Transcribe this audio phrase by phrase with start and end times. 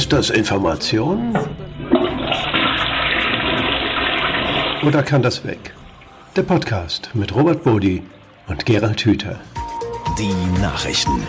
[0.00, 1.36] Ist das Information?
[4.82, 5.74] Oder kann das weg?
[6.34, 8.02] Der Podcast mit Robert Bodi
[8.48, 9.38] und Gerald Hüther.
[10.18, 11.20] Die Nachrichten.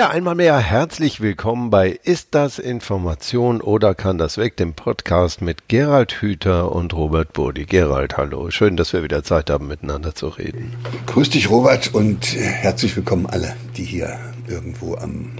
[0.00, 4.56] Ja, einmal mehr herzlich willkommen bei Ist das Information oder kann das weg?
[4.56, 7.66] Dem Podcast mit Gerald Hüther und Robert Bodi.
[7.66, 8.50] Gerald, hallo.
[8.50, 10.74] Schön, dass wir wieder Zeit haben, miteinander zu reden.
[11.04, 14.18] Grüß dich, Robert, und herzlich willkommen alle, die hier
[14.48, 15.32] irgendwo am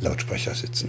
[0.00, 0.88] Lautsprecher sitzen.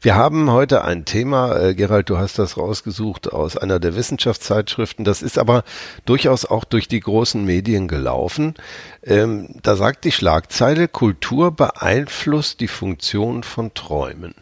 [0.00, 5.04] Wir haben heute ein Thema, äh, Gerald, du hast das rausgesucht aus einer der Wissenschaftszeitschriften.
[5.04, 5.64] Das ist aber
[6.04, 8.54] durchaus auch durch die großen Medien gelaufen.
[9.02, 14.34] Ähm, da sagt die Schlagzeile, Kultur beeinflusst die Funktion von Träumen.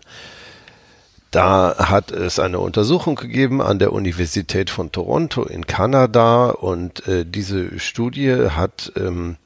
[1.30, 7.26] Da hat es eine Untersuchung gegeben an der Universität von Toronto in Kanada und äh,
[7.26, 9.36] diese Studie hat ähm,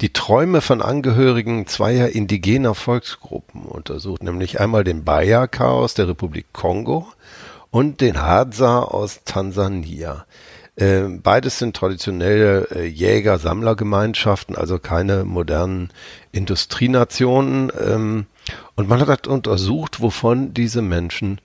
[0.00, 6.46] die Träume von Angehörigen zweier indigener Volksgruppen untersucht, nämlich einmal den Bayaka aus der Republik
[6.52, 7.08] Kongo
[7.70, 10.24] und den Hadza aus Tansania.
[10.76, 15.90] Äh, beides sind traditionelle äh, Jäger-Sammlergemeinschaften, also keine modernen
[16.30, 17.72] Industrienationen.
[17.84, 18.26] Ähm,
[18.76, 21.40] und man hat untersucht, wovon diese Menschen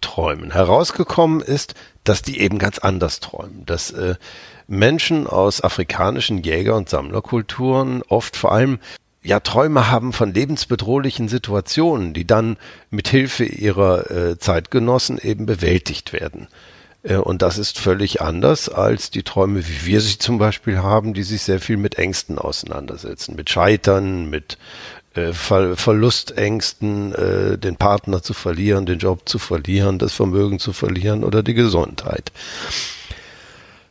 [0.00, 0.52] träumen.
[0.52, 4.16] Herausgekommen ist, dass die eben ganz anders träumen, dass äh,
[4.66, 8.78] Menschen aus afrikanischen Jäger- und Sammlerkulturen oft vor allem
[9.22, 12.56] ja Träume haben von lebensbedrohlichen Situationen, die dann
[12.90, 16.48] mit Hilfe ihrer äh, Zeitgenossen eben bewältigt werden.
[17.02, 21.14] Äh, und das ist völlig anders als die Träume, wie wir sie zum Beispiel haben,
[21.14, 24.58] die sich sehr viel mit Ängsten auseinandersetzen, mit Scheitern, mit
[25.18, 30.72] äh, Ver Verlustängsten, äh, den Partner zu verlieren, den Job zu verlieren, das Vermögen zu
[30.72, 32.32] verlieren oder die Gesundheit.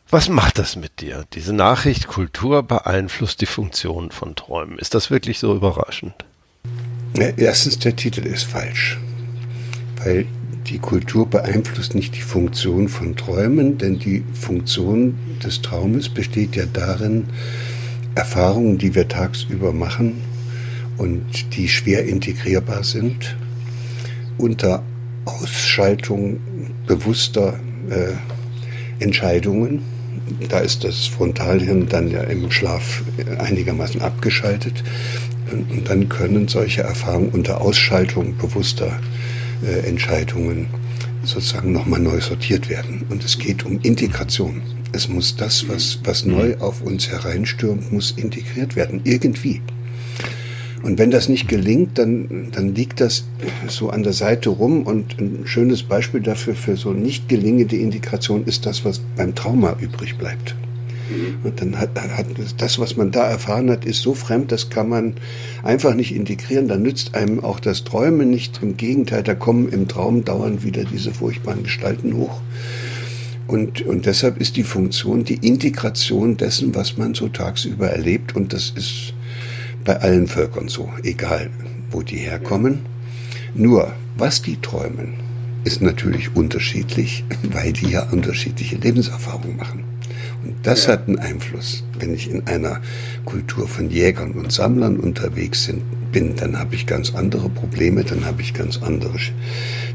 [0.09, 1.25] Was macht das mit dir?
[1.33, 4.79] Diese Nachricht, Kultur beeinflusst die Funktion von Träumen.
[4.79, 6.13] Ist das wirklich so überraschend?
[7.17, 8.97] Ja, erstens, der Titel ist falsch.
[10.03, 10.25] Weil
[10.67, 16.65] die Kultur beeinflusst nicht die Funktion von Träumen, denn die Funktion des Traumes besteht ja
[16.65, 17.27] darin,
[18.15, 20.21] Erfahrungen, die wir tagsüber machen
[20.97, 23.35] und die schwer integrierbar sind,
[24.37, 24.83] unter
[25.25, 26.39] Ausschaltung
[26.85, 27.59] bewusster
[27.89, 29.81] äh, Entscheidungen
[30.49, 33.03] da ist das Frontalhirn dann ja im Schlaf
[33.37, 34.83] einigermaßen abgeschaltet.
[35.51, 38.99] Und dann können solche Erfahrungen unter Ausschaltung bewusster
[39.65, 40.67] äh, Entscheidungen
[41.23, 43.05] sozusagen nochmal neu sortiert werden.
[43.09, 44.61] Und es geht um Integration.
[44.91, 49.01] Es muss das, was, was neu auf uns hereinstürmt, muss integriert werden.
[49.03, 49.61] Irgendwie.
[50.87, 53.25] Und wenn das nicht gelingt, dann, dann liegt das
[53.67, 54.83] so an der Seite rum.
[54.83, 59.75] Und ein schönes Beispiel dafür für so nicht gelingende Integration ist das, was beim Trauma
[59.81, 60.55] übrig bleibt.
[61.09, 61.39] Mhm.
[61.43, 62.27] Und dann hat, hat
[62.57, 65.15] das, was man da erfahren hat, ist so fremd, das kann man
[65.61, 66.69] einfach nicht integrieren.
[66.69, 68.63] Da nützt einem auch das Träumen nicht.
[68.63, 72.39] Im Gegenteil, da kommen im Traum dauernd wieder diese furchtbaren Gestalten hoch.
[73.47, 78.37] Und, und deshalb ist die Funktion die Integration dessen, was man so tagsüber erlebt.
[78.37, 79.13] Und das ist
[79.87, 81.49] bei allen Völkern so, egal
[81.91, 82.81] wo die herkommen.
[83.55, 85.13] Nur, was die träumen,
[85.63, 89.85] ist natürlich unterschiedlich, weil die ja unterschiedliche Lebenserfahrungen machen.
[90.43, 90.93] Und das ja.
[90.93, 91.85] hat einen Einfluss.
[91.97, 92.81] Wenn ich in einer
[93.23, 95.71] Kultur von Jägern und Sammlern unterwegs
[96.11, 99.17] bin, dann habe ich ganz andere Probleme, dann habe ich ganz andere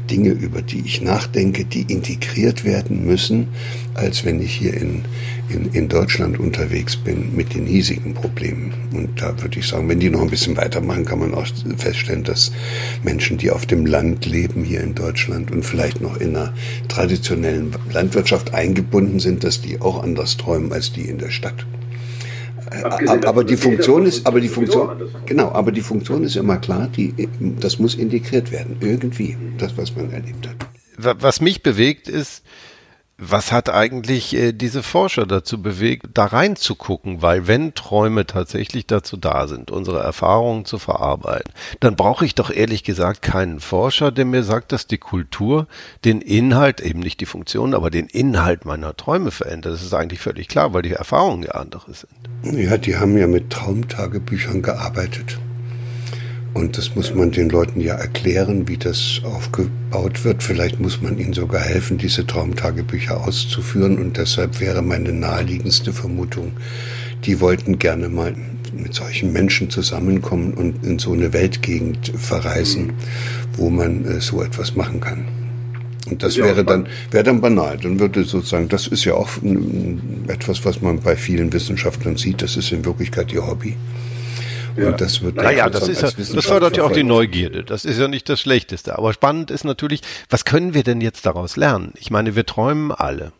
[0.09, 3.47] Dinge, über die ich nachdenke, die integriert werden müssen,
[3.93, 5.03] als wenn ich hier in,
[5.49, 8.73] in, in Deutschland unterwegs bin mit den hiesigen Problemen.
[8.93, 11.47] Und da würde ich sagen, wenn die noch ein bisschen weitermachen, kann man auch
[11.77, 12.51] feststellen, dass
[13.03, 16.53] Menschen, die auf dem Land leben hier in Deutschland und vielleicht noch in einer
[16.87, 21.65] traditionellen Landwirtschaft eingebunden sind, dass die auch anders träumen als die in der Stadt.
[22.81, 24.89] Abgesehen aber die Funktion ist, aber die Funktion,
[25.25, 27.13] genau, aber die Funktion ist immer klar, die,
[27.59, 30.55] das muss integriert werden, irgendwie, das, was man erlebt hat.
[30.97, 32.43] Was mich bewegt ist,
[33.29, 37.21] was hat eigentlich äh, diese Forscher dazu bewegt, da reinzugucken?
[37.21, 42.49] Weil wenn Träume tatsächlich dazu da sind, unsere Erfahrungen zu verarbeiten, dann brauche ich doch
[42.49, 45.67] ehrlich gesagt keinen Forscher, der mir sagt, dass die Kultur
[46.05, 49.73] den Inhalt, eben nicht die Funktion, aber den Inhalt meiner Träume verändert.
[49.73, 52.57] Das ist eigentlich völlig klar, weil die Erfahrungen ja andere sind.
[52.57, 55.37] Ja, die haben ja mit Traumtagebüchern gearbeitet.
[56.53, 60.43] Und das muss man den Leuten ja erklären, wie das aufgebaut wird.
[60.43, 63.97] Vielleicht muss man ihnen sogar helfen, diese Traumtagebücher auszuführen.
[63.97, 66.51] Und deshalb wäre meine naheliegendste Vermutung,
[67.25, 68.35] die wollten gerne mal
[68.75, 72.93] mit solchen Menschen zusammenkommen und in so eine Weltgegend verreisen,
[73.55, 75.25] wo man äh, so etwas machen kann.
[76.09, 77.77] Und das ja, wäre dann, wäre dann banal.
[77.77, 79.29] Dann würde sozusagen, das ist ja auch
[80.27, 83.75] etwas, was man bei vielen Wissenschaftlern sieht, das ist in Wirklichkeit ihr Hobby.
[84.77, 84.89] Ja.
[84.89, 87.63] Und das wird naja, das ist ja, das fördert ja auch die Neugierde.
[87.63, 88.97] Das ist ja nicht das Schlechteste.
[88.97, 91.93] Aber spannend ist natürlich, was können wir denn jetzt daraus lernen?
[91.99, 93.31] Ich meine, wir träumen alle.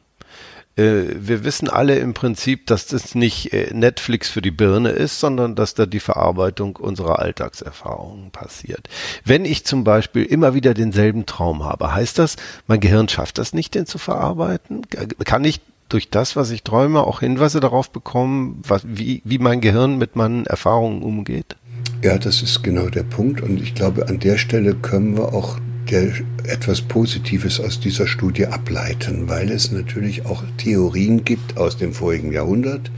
[0.75, 5.19] Äh, wir wissen alle im Prinzip, dass das nicht äh, Netflix für die Birne ist,
[5.19, 8.87] sondern dass da die Verarbeitung unserer Alltagserfahrungen passiert.
[9.23, 12.37] Wenn ich zum Beispiel immer wieder denselben Traum habe, heißt das,
[12.67, 14.81] mein Gehirn schafft das nicht, den zu verarbeiten?
[15.25, 15.61] Kann ich
[15.93, 20.15] durch das, was ich träume, auch Hinweise darauf bekommen, was, wie, wie mein Gehirn mit
[20.15, 21.55] meinen Erfahrungen umgeht?
[22.03, 23.41] Ja, das ist genau der Punkt.
[23.41, 25.59] Und ich glaube, an der Stelle können wir auch
[25.89, 26.11] der,
[26.45, 32.31] etwas Positives aus dieser Studie ableiten, weil es natürlich auch Theorien gibt aus dem vorigen
[32.31, 32.91] Jahrhundert,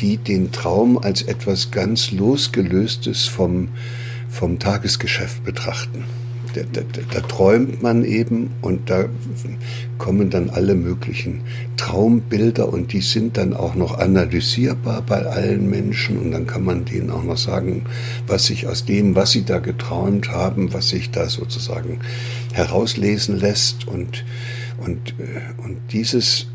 [0.00, 3.68] die den Traum als etwas ganz losgelöstes vom,
[4.28, 6.04] vom Tagesgeschäft betrachten
[6.54, 6.80] da, da,
[7.12, 9.06] da, träumt man eben und da
[9.98, 11.42] kommen dann alle möglichen
[11.76, 16.84] Traumbilder und die sind dann auch noch analysierbar bei allen Menschen und dann kann man
[16.84, 17.84] denen auch noch sagen,
[18.26, 22.00] was sich aus dem, was sie da geträumt haben, was sich da sozusagen
[22.52, 24.24] herauslesen lässt und
[24.80, 26.46] und, äh, und dieses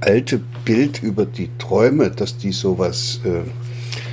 [0.00, 3.40] alte Bild über die Träume, dass die sowas äh,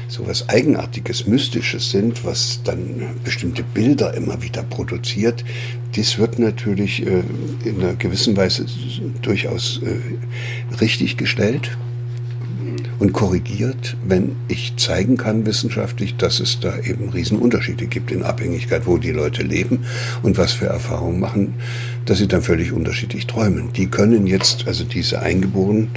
[0.09, 5.45] so was Eigenartiges, Mystisches sind, was dann bestimmte Bilder immer wieder produziert,
[5.95, 7.23] das wird natürlich äh,
[7.63, 8.65] in einer gewissen Weise
[9.21, 11.77] durchaus äh, richtig gestellt
[12.99, 18.85] und korrigiert, wenn ich zeigen kann wissenschaftlich, dass es da eben Riesenunterschiede gibt in Abhängigkeit,
[18.85, 19.85] wo die Leute leben
[20.21, 21.53] und was für Erfahrungen machen,
[22.05, 23.71] dass sie dann völlig unterschiedlich träumen.
[23.73, 25.89] Die können jetzt, also diese Eingeborenen,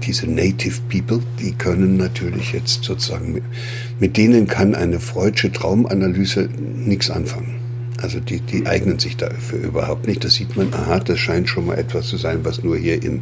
[0.00, 3.40] diese Native People, die können natürlich jetzt sozusagen,
[3.98, 7.60] mit denen kann eine freudsche Traumanalyse nichts anfangen.
[8.02, 10.24] Also die, die eignen sich dafür überhaupt nicht.
[10.24, 13.20] Da sieht man, aha, das scheint schon mal etwas zu sein, was nur hier in,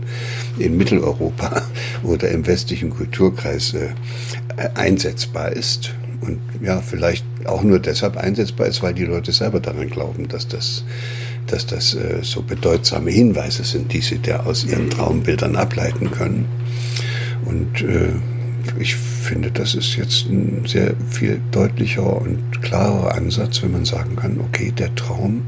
[0.59, 1.63] in Mitteleuropa
[2.05, 3.89] oder im westlichen Kulturkreis äh,
[4.75, 5.95] einsetzbar ist.
[6.21, 10.47] Und ja, vielleicht auch nur deshalb einsetzbar ist, weil die Leute selber daran glauben, dass
[10.47, 10.85] das
[11.53, 16.47] dass das äh, so bedeutsame Hinweise sind, die sie da aus ihren Traumbildern ableiten können.
[17.45, 18.13] Und äh,
[18.79, 24.17] ich finde, das ist jetzt ein sehr viel deutlicher und klarer Ansatz, wenn man sagen
[24.17, 25.43] kann, okay, der Traum,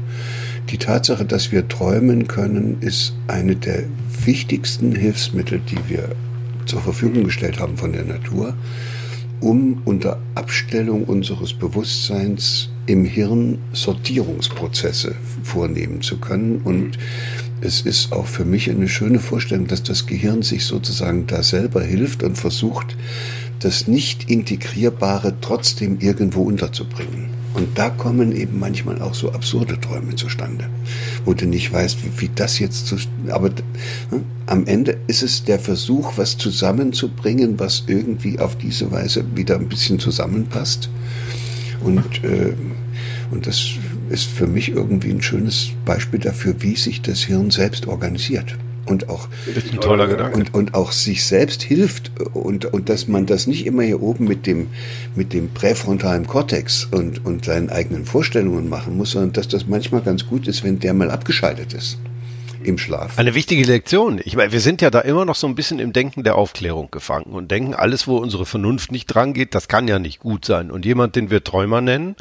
[0.69, 3.83] die Tatsache, dass wir träumen können, ist eine der
[4.25, 6.09] wichtigsten Hilfsmittel, die wir
[6.65, 8.53] zur Verfügung gestellt haben von der Natur,
[9.39, 16.61] um unter Abstellung unseres Bewusstseins im Hirn Sortierungsprozesse vornehmen zu können.
[16.63, 16.97] Und
[17.61, 21.83] es ist auch für mich eine schöne Vorstellung, dass das Gehirn sich sozusagen da selber
[21.83, 22.95] hilft und versucht,
[23.59, 27.29] das nicht integrierbare trotzdem irgendwo unterzubringen.
[27.53, 30.69] Und da kommen eben manchmal auch so absurde Träume zustande,
[31.25, 32.95] wo du nicht weißt, wie, wie das jetzt zu,
[33.29, 39.25] aber ne, am Ende ist es der Versuch, was zusammenzubringen, was irgendwie auf diese Weise
[39.35, 40.89] wieder ein bisschen zusammenpasst.
[41.83, 42.53] Und, äh,
[43.31, 43.71] und das
[44.09, 48.55] ist für mich irgendwie ein schönes Beispiel dafür, wie sich das Hirn selbst organisiert
[48.85, 50.37] und auch ein toller Gedanke.
[50.37, 54.25] Und, und auch sich selbst hilft und, und dass man das nicht immer hier oben
[54.25, 54.67] mit dem
[55.15, 60.01] mit dem präfrontalen Kortex und und seinen eigenen Vorstellungen machen muss, sondern dass das manchmal
[60.01, 61.97] ganz gut ist, wenn der mal abgeschaltet ist
[62.63, 63.17] im Schlaf.
[63.17, 64.19] Eine wichtige Lektion.
[64.23, 66.89] Ich meine, wir sind ja da immer noch so ein bisschen im Denken der Aufklärung
[66.91, 70.45] gefangen und denken, alles, wo unsere Vernunft nicht dran geht, das kann ja nicht gut
[70.45, 70.71] sein.
[70.71, 72.15] Und jemand, den wir Träumer nennen,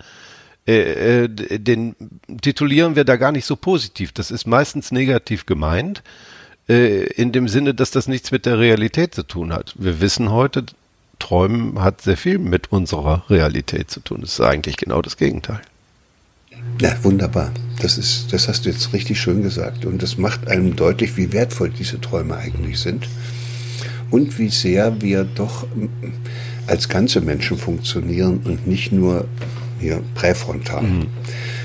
[0.66, 1.96] äh, äh, den
[2.42, 4.12] titulieren wir da gar nicht so positiv.
[4.12, 6.02] Das ist meistens negativ gemeint,
[6.68, 9.74] äh, in dem Sinne, dass das nichts mit der Realität zu tun hat.
[9.78, 10.66] Wir wissen heute,
[11.18, 14.20] Träumen hat sehr viel mit unserer Realität zu tun.
[14.22, 15.60] Das ist eigentlich genau das Gegenteil.
[16.80, 17.52] Ja, wunderbar.
[17.80, 19.84] Das ist, das hast du jetzt richtig schön gesagt.
[19.84, 23.08] Und das macht einem deutlich, wie wertvoll diese Träume eigentlich sind.
[24.10, 25.66] Und wie sehr wir doch
[26.66, 29.28] als ganze Menschen funktionieren und nicht nur
[29.78, 31.06] hier präfrontal mhm.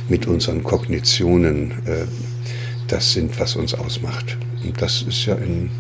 [0.10, 1.72] mit unseren Kognitionen.
[1.86, 2.06] Äh,
[2.88, 4.38] das sind, was uns ausmacht.
[4.64, 5.72] Und das ist ja in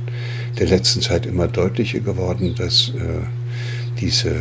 [0.60, 3.26] der letzten Zeit immer deutlicher geworden, dass äh,
[4.00, 4.36] diese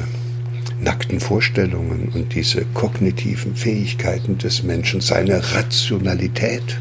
[0.85, 6.79] nackten Vorstellungen und diese kognitiven Fähigkeiten des Menschen, seine Rationalität,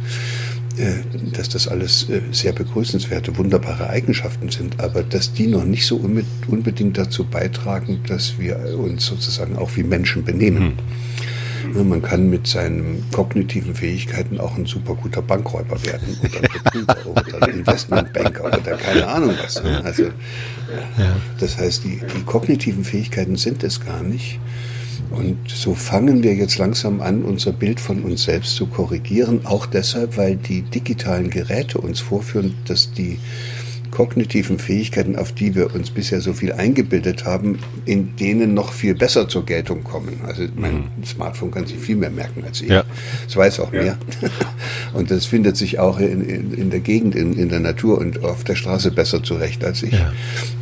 [0.77, 0.93] äh,
[1.31, 5.97] dass das alles äh, sehr begrüßenswerte, wunderbare Eigenschaften sind, aber dass die noch nicht so
[6.47, 10.73] unbedingt dazu beitragen, dass wir uns sozusagen auch wie Menschen benehmen.
[11.63, 11.89] Mhm.
[11.89, 17.05] Man kann mit seinen kognitiven Fähigkeiten auch ein super guter Bankräuber werden oder Betrüger
[17.37, 19.57] oder Investmentbanker oder keine Ahnung was.
[19.57, 20.05] Also,
[21.39, 24.39] das heißt, die, die kognitiven Fähigkeiten sind es gar nicht.
[25.11, 29.65] Und so fangen wir jetzt langsam an, unser Bild von uns selbst zu korrigieren, auch
[29.65, 33.19] deshalb, weil die digitalen Geräte uns vorführen, dass die
[33.93, 38.95] kognitiven Fähigkeiten, auf die wir uns bisher so viel eingebildet haben, in denen noch viel
[38.95, 40.19] besser zur Geltung kommen.
[40.25, 41.05] Also mein mhm.
[41.05, 42.69] Smartphone kann sich viel mehr merken als ich.
[42.69, 42.83] Ja.
[43.27, 43.81] Es weiß auch ja.
[43.83, 43.97] mehr.
[44.93, 48.23] Und das findet sich auch in, in, in der Gegend, in, in, der Natur und
[48.23, 49.93] auf der Straße besser zurecht als ich.
[49.93, 50.11] Ja.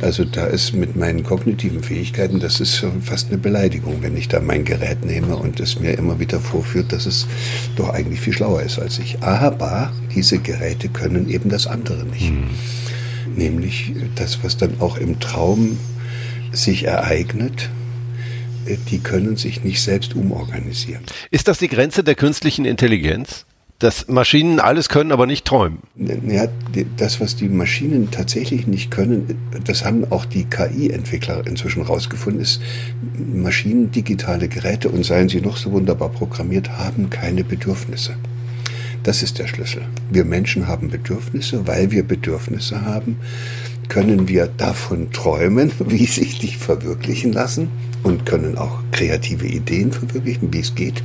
[0.00, 4.40] Also da ist mit meinen kognitiven Fähigkeiten, das ist fast eine Beleidigung, wenn ich da
[4.40, 7.26] mein Gerät nehme und es mir immer wieder vorführt, dass es
[7.76, 9.22] doch eigentlich viel schlauer ist als ich.
[9.22, 12.30] Aber diese Geräte können eben das andere nicht.
[12.30, 12.48] Mhm
[13.26, 15.78] nämlich das, was dann auch im Traum
[16.52, 17.70] sich ereignet,
[18.66, 21.02] äh, die können sich nicht selbst umorganisieren.
[21.30, 23.46] Ist das die Grenze der künstlichen Intelligenz?
[23.78, 25.78] Dass Maschinen alles können, aber nicht träumen.
[25.96, 26.46] Ja,
[26.98, 32.62] das, was die Maschinen tatsächlich nicht können, das haben auch die KI-Entwickler inzwischen rausgefunden, ist,
[33.34, 38.14] Maschinen, digitale Geräte und seien sie noch so wunderbar programmiert, haben keine Bedürfnisse.
[39.02, 39.82] Das ist der Schlüssel.
[40.10, 43.16] Wir Menschen haben Bedürfnisse, weil wir Bedürfnisse haben,
[43.88, 47.68] können wir davon träumen, wie sich die verwirklichen lassen
[48.02, 51.02] und können auch kreative Ideen verwirklichen, wie es geht.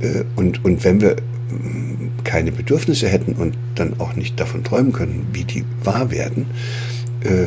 [0.00, 1.16] Äh, und, und wenn wir
[1.50, 6.46] mm, keine Bedürfnisse hätten und dann auch nicht davon träumen können, wie die wahr werden,
[7.22, 7.46] äh,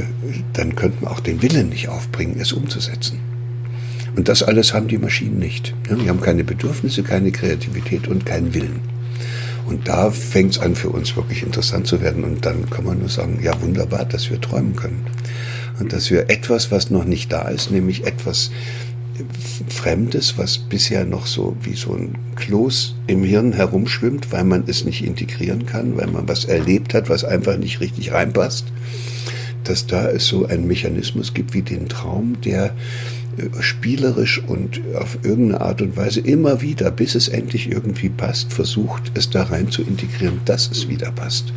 [0.54, 3.20] dann könnten wir auch den Willen nicht aufbringen, es umzusetzen.
[4.16, 5.74] Und das alles haben die Maschinen nicht.
[5.90, 8.82] Die haben keine Bedürfnisse, keine Kreativität und keinen Willen.
[9.66, 12.24] Und da fängt es an für uns wirklich interessant zu werden.
[12.24, 15.06] Und dann kann man nur sagen, ja wunderbar, dass wir träumen können.
[15.80, 18.52] Und dass wir etwas, was noch nicht da ist, nämlich etwas
[19.68, 24.86] Fremdes, was bisher noch so wie so ein Kloß im Hirn herumschwimmt, weil man es
[24.86, 28.66] nicht integrieren kann, weil man was erlebt hat, was einfach nicht richtig reinpasst,
[29.64, 32.74] dass da es so einen Mechanismus gibt wie den Traum, der
[33.60, 39.12] spielerisch und auf irgendeine Art und Weise immer wieder, bis es endlich irgendwie passt, versucht,
[39.16, 41.54] es da rein zu integrieren, dass es wieder passt.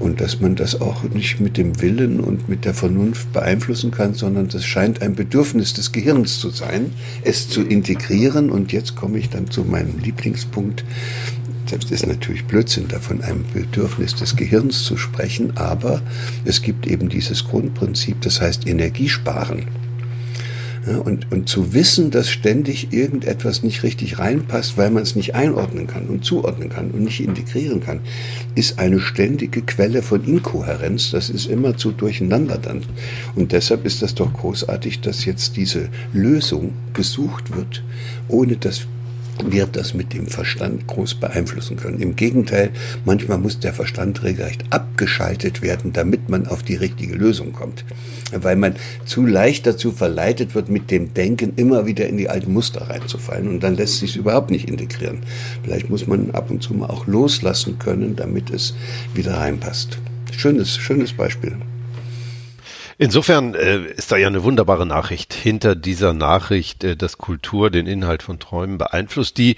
[0.00, 4.14] Und dass man das auch nicht mit dem Willen und mit der Vernunft beeinflussen kann,
[4.14, 8.50] sondern das scheint ein Bedürfnis des Gehirns zu sein, es zu integrieren.
[8.50, 10.84] Und jetzt komme ich dann zu meinem Lieblingspunkt.
[11.70, 16.02] Das ist natürlich Blödsinn, da von einem Bedürfnis des Gehirns zu sprechen, aber
[16.44, 19.66] es gibt eben dieses Grundprinzip, das heißt Energiesparen.
[20.86, 25.34] Ja, und, und zu wissen, dass ständig irgendetwas nicht richtig reinpasst, weil man es nicht
[25.34, 28.00] einordnen kann und zuordnen kann und nicht integrieren kann,
[28.54, 31.10] ist eine ständige Quelle von Inkohärenz.
[31.10, 32.82] Das ist immer zu durcheinander dann.
[33.34, 37.82] Und deshalb ist das doch großartig, dass jetzt diese Lösung gesucht wird,
[38.28, 38.86] ohne dass
[39.44, 42.00] wir das mit dem Verstand groß beeinflussen können.
[42.00, 42.70] Im Gegenteil,
[43.04, 47.84] manchmal muss der Verstand regelrecht abgeschaltet werden, damit man auf die richtige Lösung kommt.
[48.32, 52.52] Weil man zu leicht dazu verleitet wird, mit dem Denken immer wieder in die alten
[52.52, 55.20] Muster reinzufallen und dann lässt sich überhaupt nicht integrieren.
[55.62, 58.74] Vielleicht muss man ab und zu mal auch loslassen können, damit es
[59.14, 59.98] wieder reinpasst.
[60.36, 61.56] Schönes, schönes Beispiel.
[62.98, 67.86] Insofern äh, ist da ja eine wunderbare Nachricht hinter dieser Nachricht, äh, dass Kultur den
[67.86, 69.56] Inhalt von Träumen beeinflusst, die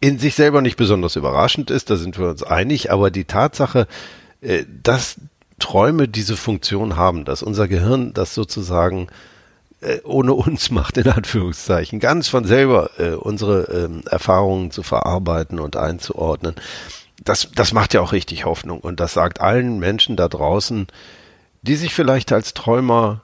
[0.00, 3.86] in sich selber nicht besonders überraschend ist, da sind wir uns einig, aber die Tatsache,
[4.40, 5.16] äh, dass
[5.58, 9.08] Träume diese Funktion haben, dass unser Gehirn das sozusagen
[9.80, 15.60] äh, ohne uns macht, in Anführungszeichen, ganz von selber äh, unsere äh, Erfahrungen zu verarbeiten
[15.60, 16.56] und einzuordnen,
[17.24, 18.80] das, das macht ja auch richtig Hoffnung.
[18.80, 20.86] Und das sagt allen Menschen da draußen,
[21.66, 23.22] die sich vielleicht als Träumer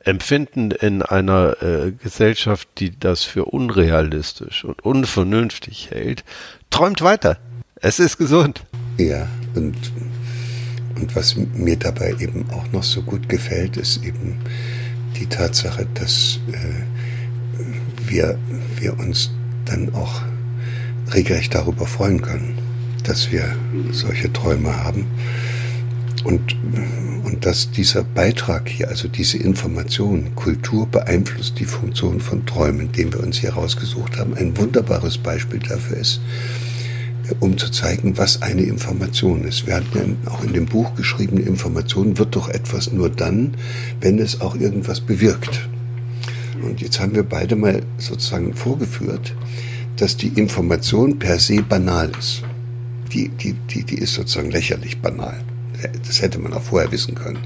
[0.00, 6.24] empfinden in einer äh, Gesellschaft, die das für unrealistisch und unvernünftig hält,
[6.70, 7.38] träumt weiter.
[7.76, 8.64] Es ist gesund.
[8.96, 9.76] Ja, und,
[10.96, 14.38] und was mir dabei eben auch noch so gut gefällt, ist eben
[15.16, 18.38] die Tatsache, dass äh, wir,
[18.80, 19.30] wir uns
[19.66, 20.22] dann auch
[21.12, 22.58] regelrecht darüber freuen können,
[23.04, 23.54] dass wir
[23.90, 25.06] solche Träume haben
[26.24, 26.56] und,
[27.24, 33.12] und dass dieser Beitrag hier, also diese Information, Kultur beeinflusst die Funktion von Träumen, den
[33.12, 36.20] wir uns hier rausgesucht haben, ein wunderbares Beispiel dafür ist,
[37.40, 39.66] um zu zeigen, was eine Information ist.
[39.66, 43.54] Wir hatten ja auch in dem Buch geschrieben, Information wird doch etwas nur dann,
[44.00, 45.68] wenn es auch irgendwas bewirkt.
[46.62, 49.34] Und jetzt haben wir beide mal sozusagen vorgeführt,
[49.96, 52.42] dass die Information per se banal ist.
[53.12, 55.40] Die, die, die, die ist sozusagen lächerlich banal.
[56.06, 57.38] Das hätte man auch vorher wissen können.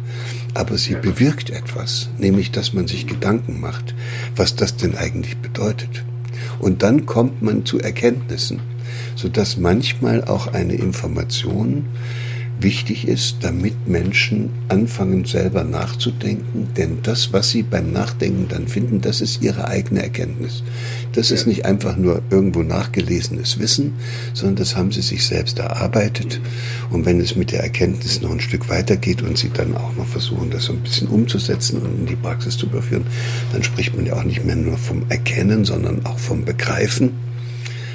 [0.54, 3.94] Aber sie bewirkt etwas, nämlich dass man sich Gedanken macht,
[4.36, 6.04] was das denn eigentlich bedeutet.
[6.58, 8.60] Und dann kommt man zu Erkenntnissen,
[9.16, 11.86] sodass manchmal auch eine Information
[12.61, 19.00] wichtig ist, damit Menschen anfangen selber nachzudenken, denn das, was sie beim Nachdenken dann finden,
[19.00, 20.62] das ist ihre eigene Erkenntnis.
[21.12, 23.94] Das ist nicht einfach nur irgendwo nachgelesenes Wissen,
[24.32, 26.40] sondern das haben sie sich selbst erarbeitet.
[26.90, 30.06] Und wenn es mit der Erkenntnis noch ein Stück weitergeht und sie dann auch noch
[30.06, 33.04] versuchen, das so ein bisschen umzusetzen und in die Praxis zu überführen,
[33.52, 37.31] dann spricht man ja auch nicht mehr nur vom Erkennen, sondern auch vom Begreifen.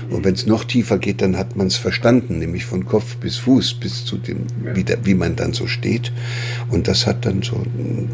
[0.10, 3.38] Und wenn es noch tiefer geht, dann hat man es verstanden, nämlich von Kopf bis
[3.38, 6.12] Fuß, bis zu dem, wie, der, wie man dann so steht.
[6.70, 7.64] Und das hat dann so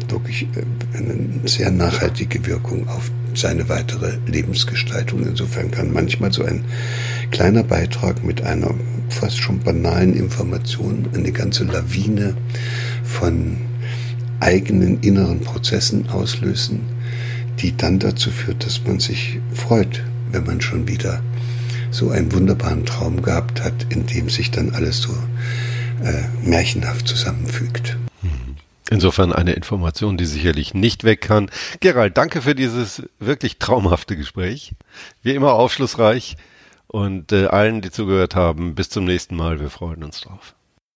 [0.08, 5.24] wirklich äh, eine sehr nachhaltige Wirkung auf seine weitere Lebensgestaltung.
[5.26, 6.64] Insofern kann manchmal so ein
[7.30, 8.74] kleiner Beitrag mit einer
[9.08, 12.36] fast schon banalen Information eine ganze Lawine
[13.04, 13.56] von
[14.40, 16.80] eigenen inneren Prozessen auslösen,
[17.60, 21.22] die dann dazu führt, dass man sich freut, wenn man schon wieder
[21.94, 25.12] so einen wunderbaren Traum gehabt hat, in dem sich dann alles so
[26.02, 27.96] äh, märchenhaft zusammenfügt.
[28.90, 31.50] Insofern eine Information, die sicherlich nicht weg kann.
[31.80, 34.72] Gerald, danke für dieses wirklich traumhafte Gespräch.
[35.22, 36.36] Wie immer aufschlussreich.
[36.86, 39.58] Und äh, allen, die zugehört haben, bis zum nächsten Mal.
[39.58, 40.54] Wir freuen uns drauf.